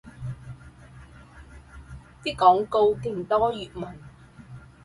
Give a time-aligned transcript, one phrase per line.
[2.23, 3.99] 啲廣告勁多粵文